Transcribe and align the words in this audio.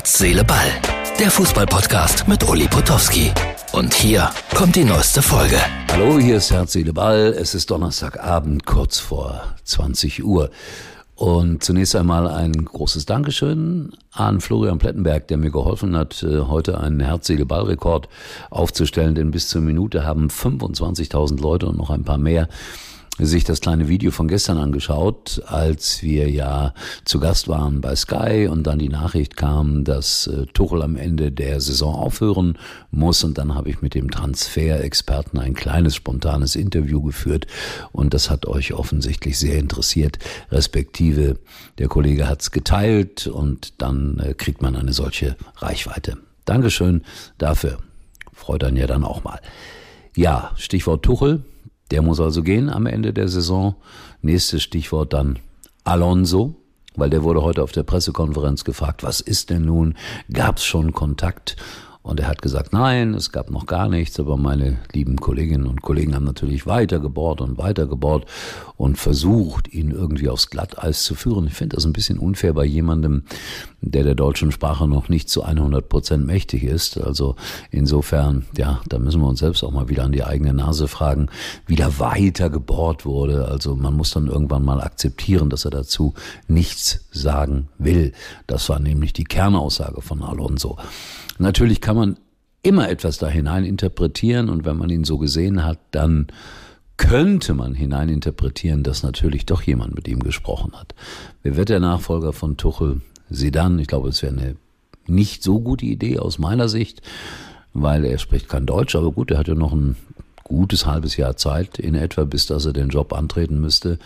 Herz, 0.00 0.16
Seele, 0.16 0.44
Ball. 0.44 0.72
Der 1.18 1.30
Fußballpodcast 1.30 2.26
mit 2.26 2.48
Uli 2.48 2.66
Potowski. 2.68 3.32
Und 3.72 3.92
hier 3.92 4.30
kommt 4.56 4.74
die 4.74 4.84
neueste 4.84 5.20
Folge. 5.20 5.58
Hallo, 5.92 6.18
hier 6.18 6.38
ist 6.38 6.50
Herz, 6.50 6.72
Seele, 6.72 6.94
Ball. 6.94 7.34
Es 7.38 7.54
ist 7.54 7.70
Donnerstagabend, 7.70 8.64
kurz 8.64 8.98
vor 8.98 9.42
20 9.64 10.24
Uhr. 10.24 10.48
Und 11.16 11.62
zunächst 11.62 11.94
einmal 11.96 12.28
ein 12.28 12.64
großes 12.64 13.04
Dankeschön 13.04 13.92
an 14.10 14.40
Florian 14.40 14.78
Plettenberg, 14.78 15.28
der 15.28 15.36
mir 15.36 15.50
geholfen 15.50 15.94
hat, 15.94 16.22
äh, 16.22 16.38
heute 16.46 16.80
einen 16.80 17.00
Herz-Seele-Ball-Rekord 17.00 18.08
aufzustellen. 18.48 19.14
Denn 19.14 19.30
bis 19.30 19.48
zur 19.48 19.60
Minute 19.60 20.06
haben 20.06 20.28
25.000 20.28 21.42
Leute 21.42 21.66
und 21.66 21.76
noch 21.76 21.90
ein 21.90 22.04
paar 22.04 22.16
mehr 22.16 22.48
sich 23.26 23.44
das 23.44 23.60
kleine 23.60 23.88
Video 23.88 24.10
von 24.10 24.28
gestern 24.28 24.58
angeschaut, 24.58 25.42
als 25.46 26.02
wir 26.02 26.30
ja 26.30 26.74
zu 27.04 27.20
Gast 27.20 27.48
waren 27.48 27.80
bei 27.80 27.94
Sky 27.96 28.48
und 28.50 28.64
dann 28.64 28.78
die 28.78 28.88
Nachricht 28.88 29.36
kam, 29.36 29.84
dass 29.84 30.26
äh, 30.26 30.46
Tuchel 30.46 30.82
am 30.82 30.96
Ende 30.96 31.32
der 31.32 31.60
Saison 31.60 31.94
aufhören 31.94 32.58
muss 32.90 33.24
und 33.24 33.38
dann 33.38 33.54
habe 33.54 33.70
ich 33.70 33.82
mit 33.82 33.94
dem 33.94 34.10
Transferexperten 34.10 35.38
ein 35.38 35.54
kleines 35.54 35.94
spontanes 35.96 36.56
Interview 36.56 37.02
geführt 37.02 37.46
und 37.92 38.14
das 38.14 38.30
hat 38.30 38.46
euch 38.46 38.72
offensichtlich 38.72 39.38
sehr 39.38 39.58
interessiert, 39.58 40.18
respektive 40.50 41.38
der 41.78 41.88
Kollege 41.88 42.28
hat 42.28 42.42
es 42.42 42.50
geteilt 42.50 43.26
und 43.26 43.74
dann 43.78 44.18
äh, 44.18 44.34
kriegt 44.34 44.62
man 44.62 44.76
eine 44.76 44.92
solche 44.92 45.36
Reichweite. 45.56 46.16
Dankeschön 46.44 47.02
dafür. 47.38 47.78
Freut 48.32 48.62
dann 48.62 48.76
ja 48.76 48.86
dann 48.86 49.04
auch 49.04 49.24
mal. 49.24 49.40
Ja, 50.16 50.52
Stichwort 50.56 51.04
Tuchel. 51.04 51.44
Der 51.90 52.02
muss 52.02 52.20
also 52.20 52.42
gehen 52.42 52.70
am 52.70 52.86
Ende 52.86 53.12
der 53.12 53.28
Saison. 53.28 53.74
Nächstes 54.22 54.62
Stichwort 54.62 55.12
dann 55.12 55.38
Alonso, 55.84 56.54
weil 56.96 57.10
der 57.10 57.22
wurde 57.22 57.42
heute 57.42 57.62
auf 57.62 57.72
der 57.72 57.82
Pressekonferenz 57.82 58.64
gefragt, 58.64 59.02
was 59.02 59.20
ist 59.20 59.50
denn 59.50 59.64
nun? 59.64 59.94
Gab 60.32 60.58
es 60.58 60.64
schon 60.64 60.92
Kontakt? 60.92 61.56
Und 62.02 62.18
er 62.18 62.28
hat 62.28 62.40
gesagt, 62.40 62.72
nein, 62.72 63.12
es 63.12 63.30
gab 63.30 63.50
noch 63.50 63.66
gar 63.66 63.88
nichts, 63.88 64.18
aber 64.18 64.38
meine 64.38 64.78
lieben 64.92 65.16
Kolleginnen 65.16 65.66
und 65.66 65.82
Kollegen 65.82 66.14
haben 66.14 66.24
natürlich 66.24 66.66
weiter 66.66 66.98
gebohrt 66.98 67.42
und 67.42 67.58
weiter 67.58 67.86
gebohrt 67.86 68.24
und 68.76 68.96
versucht, 68.96 69.72
ihn 69.72 69.90
irgendwie 69.90 70.30
aufs 70.30 70.48
Glatteis 70.48 71.04
zu 71.04 71.14
führen. 71.14 71.46
Ich 71.46 71.52
finde 71.54 71.76
das 71.76 71.84
ein 71.84 71.92
bisschen 71.92 72.18
unfair 72.18 72.54
bei 72.54 72.64
jemandem, 72.64 73.24
der 73.82 74.04
der 74.04 74.14
deutschen 74.14 74.52
Sprache 74.52 74.86
noch 74.86 75.08
nicht 75.08 75.28
zu 75.28 75.42
100 75.42 75.88
Prozent 75.88 76.26
mächtig 76.26 76.64
ist. 76.64 76.98
Also 76.98 77.36
insofern, 77.70 78.46
ja, 78.56 78.80
da 78.88 78.98
müssen 78.98 79.20
wir 79.20 79.28
uns 79.28 79.40
selbst 79.40 79.62
auch 79.62 79.70
mal 79.70 79.88
wieder 79.88 80.04
an 80.04 80.12
die 80.12 80.24
eigene 80.24 80.52
Nase 80.52 80.88
fragen, 80.88 81.28
wie 81.66 81.76
da 81.76 81.98
weiter 81.98 82.50
gebohrt 82.50 83.06
wurde. 83.06 83.48
Also 83.48 83.76
man 83.76 83.94
muss 83.94 84.10
dann 84.10 84.26
irgendwann 84.26 84.64
mal 84.64 84.80
akzeptieren, 84.80 85.50
dass 85.50 85.64
er 85.64 85.70
dazu 85.70 86.14
nichts 86.46 87.06
sagen 87.10 87.68
will. 87.78 88.12
Das 88.46 88.68
war 88.68 88.80
nämlich 88.80 89.12
die 89.12 89.24
Kernaussage 89.24 90.02
von 90.02 90.22
Alonso. 90.22 90.76
Natürlich 91.38 91.80
kann 91.80 91.96
man 91.96 92.16
immer 92.62 92.90
etwas 92.90 93.16
da 93.18 93.28
hinein 93.28 93.64
interpretieren 93.64 94.50
und 94.50 94.64
wenn 94.66 94.76
man 94.76 94.90
ihn 94.90 95.04
so 95.04 95.16
gesehen 95.16 95.64
hat, 95.64 95.78
dann 95.92 96.26
könnte 96.98 97.54
man 97.54 97.74
hineininterpretieren, 97.74 98.82
dass 98.82 99.02
natürlich 99.02 99.46
doch 99.46 99.62
jemand 99.62 99.94
mit 99.94 100.06
ihm 100.06 100.20
gesprochen 100.20 100.72
hat. 100.78 100.94
Wer 101.42 101.56
wird 101.56 101.70
der 101.70 101.80
Nachfolger 101.80 102.34
von 102.34 102.58
Tuchel? 102.58 103.00
Zidane, 103.32 103.82
ich 103.82 103.88
glaube, 103.88 104.08
es 104.08 104.22
wäre 104.22 104.32
eine 104.32 104.56
nicht 105.06 105.42
so 105.42 105.60
gute 105.60 105.86
Idee 105.86 106.18
aus 106.18 106.38
meiner 106.38 106.68
Sicht, 106.68 107.02
weil 107.72 108.04
er 108.04 108.18
spricht 108.18 108.48
kein 108.48 108.66
Deutsch, 108.66 108.94
aber 108.96 109.12
gut, 109.12 109.30
er 109.30 109.38
hat 109.38 109.48
ja 109.48 109.54
noch 109.54 109.72
ein 109.72 109.96
gutes 110.44 110.86
halbes 110.86 111.16
Jahr 111.16 111.36
Zeit 111.36 111.78
in 111.78 111.94
etwa, 111.94 112.24
bis 112.24 112.46
dass 112.46 112.66
er 112.66 112.72
den 112.72 112.88
Job 112.88 113.12
antreten 113.12 113.60
müsste. 113.60 113.98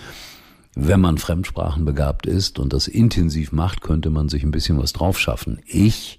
Wenn 0.75 1.01
man 1.01 1.19
fremdsprachenbegabt 1.19 2.27
ist 2.27 2.59
und 2.59 2.73
das 2.73 2.89
intensiv 2.89 3.53
macht, 3.53 3.81
könnte 3.81 4.11
man 4.11 4.29
sich 4.29 4.43
ein 4.43 4.51
bisschen 4.51 4.79
was 4.79 4.93
drauf 4.93 5.19
schaffen. 5.19 5.61
Ich 5.67 6.19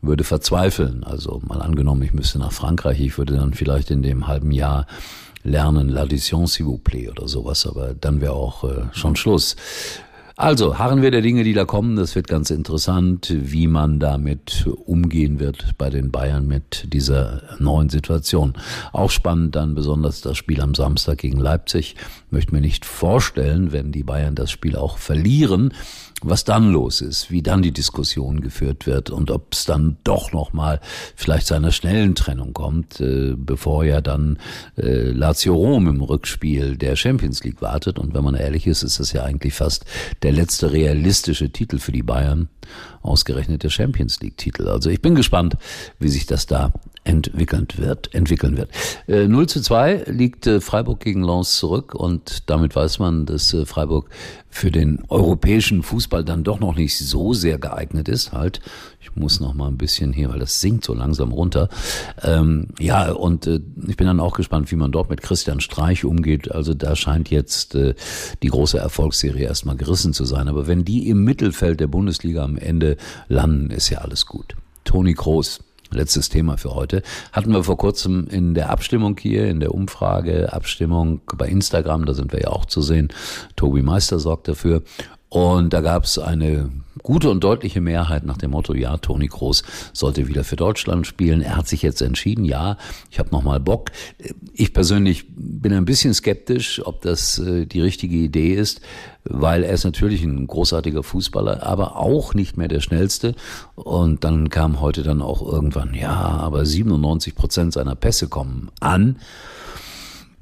würde 0.00 0.24
verzweifeln. 0.24 1.04
Also 1.04 1.42
mal 1.44 1.60
angenommen, 1.60 2.02
ich 2.02 2.14
müsste 2.14 2.38
nach 2.38 2.52
Frankreich, 2.52 3.00
ich 3.00 3.18
würde 3.18 3.36
dann 3.36 3.54
vielleicht 3.54 3.90
in 3.90 4.02
dem 4.02 4.26
halben 4.26 4.52
Jahr 4.52 4.86
lernen, 5.44 5.90
l'addition 5.90 6.46
s'il 6.46 6.66
vous 6.66 6.78
plaît 6.78 7.10
oder 7.10 7.28
sowas, 7.28 7.66
aber 7.66 7.94
dann 7.94 8.20
wäre 8.20 8.34
auch 8.34 8.64
äh, 8.64 8.84
schon 8.92 9.16
Schluss. 9.16 9.56
Also, 10.42 10.76
harren 10.76 11.02
wir 11.02 11.12
der 11.12 11.20
Dinge, 11.20 11.44
die 11.44 11.52
da 11.52 11.64
kommen. 11.64 11.94
Das 11.94 12.16
wird 12.16 12.26
ganz 12.26 12.50
interessant, 12.50 13.32
wie 13.32 13.68
man 13.68 14.00
damit 14.00 14.66
umgehen 14.86 15.38
wird 15.38 15.78
bei 15.78 15.88
den 15.88 16.10
Bayern 16.10 16.48
mit 16.48 16.92
dieser 16.92 17.42
neuen 17.60 17.88
Situation. 17.90 18.54
Auch 18.92 19.12
spannend 19.12 19.54
dann 19.54 19.76
besonders 19.76 20.20
das 20.20 20.36
Spiel 20.36 20.60
am 20.60 20.74
Samstag 20.74 21.18
gegen 21.18 21.38
Leipzig. 21.38 21.94
Möchte 22.30 22.52
mir 22.52 22.60
nicht 22.60 22.84
vorstellen, 22.84 23.70
wenn 23.70 23.92
die 23.92 24.02
Bayern 24.02 24.34
das 24.34 24.50
Spiel 24.50 24.74
auch 24.74 24.98
verlieren, 24.98 25.74
was 26.22 26.44
dann 26.44 26.72
los 26.72 27.00
ist, 27.00 27.30
wie 27.30 27.42
dann 27.42 27.62
die 27.62 27.72
Diskussion 27.72 28.40
geführt 28.40 28.86
wird 28.86 29.10
und 29.10 29.30
ob 29.30 29.52
es 29.52 29.64
dann 29.64 29.96
doch 30.04 30.32
nochmal 30.32 30.80
vielleicht 31.16 31.46
zu 31.46 31.54
einer 31.54 31.72
schnellen 31.72 32.14
Trennung 32.14 32.52
kommt, 32.52 33.00
äh, 33.00 33.34
bevor 33.36 33.84
ja 33.84 34.00
dann 34.00 34.38
äh, 34.76 35.10
Lazio 35.10 35.54
Rom 35.54 35.88
im 35.88 36.00
Rückspiel 36.00 36.76
der 36.76 36.96
Champions 36.96 37.42
League 37.44 37.62
wartet. 37.62 37.98
Und 37.98 38.14
wenn 38.14 38.24
man 38.24 38.34
ehrlich 38.34 38.66
ist, 38.66 38.82
ist 38.82 39.00
das 39.00 39.12
ja 39.12 39.24
eigentlich 39.24 39.54
fast 39.54 39.84
der 40.22 40.32
letzte 40.32 40.72
realistische 40.72 41.50
Titel 41.50 41.78
für 41.78 41.92
die 41.92 42.02
Bayern, 42.02 42.48
ausgerechnet 43.02 43.62
der 43.62 43.70
Champions 43.70 44.20
League 44.20 44.36
Titel. 44.36 44.68
Also 44.68 44.90
ich 44.90 45.02
bin 45.02 45.14
gespannt, 45.14 45.56
wie 45.98 46.08
sich 46.08 46.26
das 46.26 46.46
da 46.46 46.72
entwickeln 47.04 47.66
wird. 47.76 48.14
Entwickeln 48.14 48.56
wird. 48.56 48.70
Äh, 49.08 49.26
0 49.26 49.48
zu 49.48 49.60
2 49.60 50.04
liegt 50.06 50.46
äh, 50.46 50.60
Freiburg 50.60 51.00
gegen 51.00 51.24
Lens 51.24 51.56
zurück 51.56 51.94
und 51.94 52.48
damit 52.48 52.76
weiß 52.76 53.00
man, 53.00 53.26
dass 53.26 53.52
äh, 53.54 53.66
Freiburg 53.66 54.08
für 54.48 54.70
den 54.70 55.02
europäischen 55.08 55.82
Fußball 55.82 56.24
dann 56.24 56.44
doch 56.44 56.60
noch 56.60 56.76
nicht 56.76 56.96
so 56.98 57.32
sehr 57.32 57.58
geeignet 57.58 58.08
ist. 58.08 58.32
Halt, 58.32 58.60
ich 59.00 59.16
muss 59.16 59.40
noch 59.40 59.54
mal 59.54 59.66
ein 59.66 59.78
bisschen 59.78 60.12
hier, 60.12 60.28
weil 60.28 60.38
das 60.38 60.60
sinkt 60.60 60.84
so 60.84 60.94
langsam 60.94 61.32
runter. 61.32 61.68
Ähm, 62.22 62.68
ja, 62.78 63.10
und 63.10 63.46
äh, 63.46 63.60
ich 63.88 63.96
bin 63.96 64.06
dann 64.06 64.20
auch 64.20 64.34
gespannt, 64.34 64.70
wie 64.70 64.76
man 64.76 64.92
dort 64.92 65.10
mit 65.10 65.22
Christian 65.22 65.60
Streich 65.60 66.04
umgeht. 66.04 66.52
Also 66.52 66.74
da 66.74 66.94
scheint 66.94 67.30
jetzt 67.30 67.74
äh, 67.74 67.94
die 68.42 68.48
große 68.48 68.78
Erfolgsserie 68.78 69.46
erstmal 69.46 69.76
gerissen 69.76 70.12
zu 70.12 70.24
sein. 70.24 70.46
Aber 70.48 70.66
wenn 70.66 70.84
die 70.84 71.08
im 71.08 71.24
Mittelfeld 71.24 71.80
der 71.80 71.88
Bundesliga 71.88 72.44
am 72.44 72.58
Ende 72.58 72.96
landen, 73.28 73.70
ist 73.70 73.88
ja 73.88 73.98
alles 73.98 74.26
gut. 74.26 74.54
Toni 74.84 75.14
Kroos, 75.14 75.60
letztes 75.92 76.28
Thema 76.28 76.56
für 76.56 76.74
heute, 76.74 77.02
hatten 77.32 77.52
wir 77.52 77.64
vor 77.64 77.76
kurzem 77.76 78.26
in 78.28 78.54
der 78.54 78.70
Abstimmung 78.70 79.16
hier, 79.18 79.48
in 79.48 79.60
der 79.60 79.74
Umfrage, 79.74 80.52
Abstimmung 80.52 81.20
bei 81.36 81.48
Instagram, 81.48 82.04
da 82.04 82.14
sind 82.14 82.32
wir 82.32 82.40
ja 82.40 82.48
auch 82.48 82.64
zu 82.64 82.82
sehen. 82.82 83.08
Tobi 83.56 83.82
Meister 83.82 84.18
sorgt 84.18 84.48
dafür. 84.48 84.82
Und 85.32 85.72
da 85.72 85.80
gab 85.80 86.04
es 86.04 86.18
eine 86.18 86.68
gute 87.02 87.30
und 87.30 87.42
deutliche 87.42 87.80
Mehrheit 87.80 88.26
nach 88.26 88.36
dem 88.36 88.50
Motto, 88.50 88.74
ja, 88.74 88.98
Toni 88.98 89.28
Kroos 89.28 89.62
sollte 89.94 90.28
wieder 90.28 90.44
für 90.44 90.56
Deutschland 90.56 91.06
spielen. 91.06 91.40
Er 91.40 91.56
hat 91.56 91.66
sich 91.66 91.80
jetzt 91.80 92.02
entschieden, 92.02 92.44
ja, 92.44 92.76
ich 93.10 93.18
habe 93.18 93.30
nochmal 93.30 93.58
Bock. 93.58 93.92
Ich 94.52 94.74
persönlich 94.74 95.24
bin 95.34 95.72
ein 95.72 95.86
bisschen 95.86 96.12
skeptisch, 96.12 96.82
ob 96.84 97.00
das 97.00 97.38
äh, 97.38 97.64
die 97.64 97.80
richtige 97.80 98.16
Idee 98.16 98.52
ist, 98.52 98.82
weil 99.24 99.64
er 99.64 99.72
ist 99.72 99.84
natürlich 99.84 100.22
ein 100.22 100.46
großartiger 100.46 101.02
Fußballer, 101.02 101.62
aber 101.62 101.96
auch 101.96 102.34
nicht 102.34 102.58
mehr 102.58 102.68
der 102.68 102.80
schnellste. 102.80 103.34
Und 103.74 104.24
dann 104.24 104.50
kam 104.50 104.82
heute 104.82 105.02
dann 105.02 105.22
auch 105.22 105.40
irgendwann, 105.40 105.94
ja, 105.94 106.12
aber 106.12 106.66
97 106.66 107.34
Prozent 107.34 107.72
seiner 107.72 107.94
Pässe 107.94 108.28
kommen 108.28 108.70
an 108.80 109.16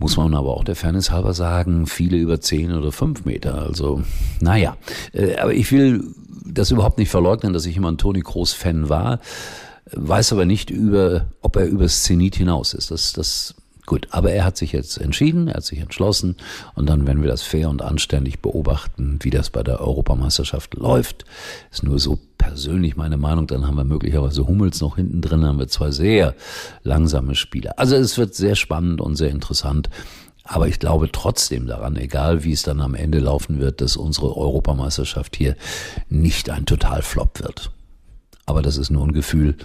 muss 0.01 0.17
man 0.17 0.35
aber 0.35 0.57
auch 0.57 0.65
der 0.65 0.77
Fairness 0.77 1.11
halber 1.11 1.35
sagen, 1.35 1.87
viele 1.87 2.17
über 2.17 2.41
zehn 2.41 2.73
oder 2.73 2.91
fünf 2.91 3.25
Meter. 3.27 3.63
Also, 3.63 4.03
naja. 4.41 4.77
Äh, 5.13 5.37
aber 5.37 5.53
ich 5.53 5.71
will 5.71 6.03
das 6.45 6.71
überhaupt 6.71 6.99
nicht 6.99 7.11
verleugnen, 7.11 7.53
dass 7.53 7.67
ich 7.67 7.77
immer 7.77 7.93
ein 7.93 7.99
Toni 7.99 8.23
Kroos 8.23 8.53
Fan 8.53 8.89
war, 8.89 9.21
weiß 9.93 10.33
aber 10.33 10.47
nicht 10.47 10.71
über, 10.71 11.27
ob 11.43 11.57
er 11.57 11.67
übers 11.67 12.03
Zenit 12.03 12.37
hinaus 12.37 12.73
ist. 12.75 12.91
Das, 12.91 13.13
das 13.13 13.55
Gut, 13.87 14.09
aber 14.11 14.33
er 14.33 14.45
hat 14.45 14.57
sich 14.57 14.73
jetzt 14.73 14.99
entschieden, 14.99 15.49
er 15.49 15.55
hat 15.55 15.65
sich 15.65 15.81
entschlossen 15.81 16.37
und 16.75 16.89
dann 16.89 17.07
werden 17.07 17.23
wir 17.23 17.29
das 17.29 17.43
fair 17.43 17.69
und 17.69 17.83
anständig 17.83 18.41
beobachten, 18.41 19.19
wie 19.23 19.31
das 19.31 19.51
bei 19.51 19.63
der 19.63 19.81
Europameisterschaft 19.81 20.75
läuft. 20.75 21.25
Ist 21.73 21.83
nur 21.83 21.99
so 21.99 22.19
persönlich 22.39 22.97
meine 22.97 23.17
Meinung, 23.17 23.47
dann 23.47 23.67
haben 23.67 23.77
wir 23.77 23.85
möglicherweise 23.85 24.47
Hummels 24.47 24.81
noch 24.81 24.97
hinten 24.97 25.21
drin, 25.23 25.45
haben 25.45 25.59
wir 25.59 25.69
zwei 25.69 25.91
sehr 25.91 26.35
langsame 26.83 27.35
Spieler. 27.35 27.79
Also 27.79 27.97
es 27.97 28.17
wird 28.17 28.35
sehr 28.35 28.55
spannend 28.55 29.01
und 29.01 29.17
sehr 29.17 29.31
interessant. 29.31 29.91
Aber 30.45 30.67
ich 30.67 30.79
glaube 30.79 31.11
trotzdem 31.13 31.67
daran, 31.67 31.97
egal 31.97 32.45
wie 32.45 32.53
es 32.53 32.63
dann 32.63 32.81
am 32.81 32.95
Ende 32.95 33.21
laufen 33.21 33.61
wird, 33.61 33.81
dass 33.81 33.97
unsere 33.97 34.37
Europameisterschaft 34.37 35.37
hier 35.37 35.55
nicht 36.09 36.51
ein 36.51 36.67
Totalflop 36.67 37.41
wird. 37.41 37.71
Aber 38.47 38.63
das 38.63 38.77
ist 38.77 38.91
nur 38.91 39.07
ein 39.07 39.13
Gefühl 39.13 39.57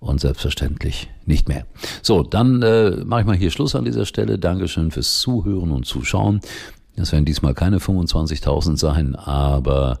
und 0.00 0.20
selbstverständlich 0.20 1.08
nicht 1.24 1.48
mehr. 1.48 1.66
So, 2.02 2.22
dann 2.22 2.62
äh, 2.62 3.04
mache 3.04 3.22
ich 3.22 3.26
mal 3.26 3.36
hier 3.36 3.50
Schluss 3.50 3.74
an 3.74 3.84
dieser 3.84 4.06
Stelle. 4.06 4.38
Dankeschön 4.38 4.90
fürs 4.90 5.20
Zuhören 5.20 5.70
und 5.70 5.86
Zuschauen. 5.86 6.40
Das 6.96 7.12
werden 7.12 7.26
diesmal 7.26 7.52
keine 7.52 7.78
25.000 7.78 8.78
sein, 8.78 9.14
aber 9.16 10.00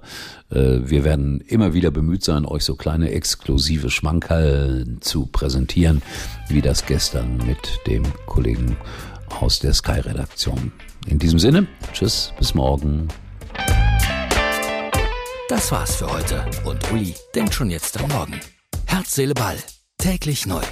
äh, 0.50 0.78
wir 0.82 1.04
werden 1.04 1.42
immer 1.42 1.74
wieder 1.74 1.90
bemüht 1.90 2.24
sein, 2.24 2.46
euch 2.46 2.64
so 2.64 2.74
kleine 2.74 3.10
exklusive 3.10 3.90
Schmankerl 3.90 4.96
zu 5.00 5.26
präsentieren, 5.26 6.00
wie 6.48 6.62
das 6.62 6.86
gestern 6.86 7.36
mit 7.46 7.58
dem 7.86 8.02
Kollegen 8.24 8.78
aus 9.40 9.58
der 9.58 9.74
Sky-Redaktion. 9.74 10.72
In 11.06 11.18
diesem 11.18 11.38
Sinne, 11.38 11.66
tschüss, 11.92 12.32
bis 12.38 12.54
morgen. 12.54 13.08
Das 15.48 15.70
war's 15.70 15.96
für 15.96 16.10
heute 16.10 16.44
und 16.64 16.90
Uli 16.90 17.14
denkt 17.34 17.54
schon 17.54 17.70
jetzt 17.70 18.00
am 18.02 18.08
Morgen. 18.10 18.40
Herz, 18.86 19.14
Seele, 19.14 19.34
Ball. 19.34 19.56
Täglich 20.06 20.46
neu. 20.46 20.62